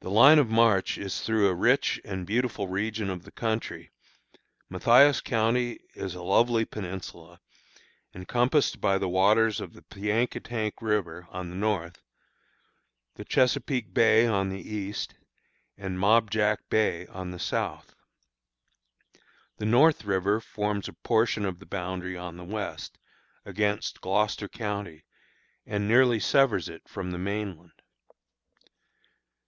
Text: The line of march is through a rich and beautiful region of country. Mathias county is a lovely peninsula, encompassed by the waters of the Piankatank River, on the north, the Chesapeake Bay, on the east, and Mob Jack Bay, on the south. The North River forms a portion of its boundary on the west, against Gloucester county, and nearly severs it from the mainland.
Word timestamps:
The 0.00 0.10
line 0.10 0.38
of 0.38 0.48
march 0.48 0.96
is 0.96 1.20
through 1.20 1.46
a 1.48 1.54
rich 1.54 2.00
and 2.02 2.26
beautiful 2.26 2.66
region 2.66 3.10
of 3.10 3.28
country. 3.34 3.90
Mathias 4.70 5.20
county 5.20 5.80
is 5.94 6.14
a 6.14 6.22
lovely 6.22 6.64
peninsula, 6.64 7.42
encompassed 8.14 8.80
by 8.80 8.96
the 8.96 9.10
waters 9.10 9.60
of 9.60 9.74
the 9.74 9.82
Piankatank 9.82 10.80
River, 10.80 11.28
on 11.30 11.50
the 11.50 11.56
north, 11.56 12.00
the 13.16 13.24
Chesapeake 13.26 13.92
Bay, 13.92 14.26
on 14.26 14.48
the 14.48 14.66
east, 14.66 15.16
and 15.76 16.00
Mob 16.00 16.30
Jack 16.30 16.60
Bay, 16.70 17.06
on 17.08 17.30
the 17.30 17.38
south. 17.38 17.94
The 19.58 19.66
North 19.66 20.06
River 20.06 20.40
forms 20.40 20.88
a 20.88 20.94
portion 20.94 21.44
of 21.44 21.56
its 21.60 21.68
boundary 21.68 22.16
on 22.16 22.38
the 22.38 22.44
west, 22.44 22.96
against 23.44 24.00
Gloucester 24.00 24.48
county, 24.48 25.04
and 25.66 25.86
nearly 25.86 26.18
severs 26.18 26.70
it 26.70 26.88
from 26.88 27.10
the 27.10 27.18
mainland. 27.18 27.82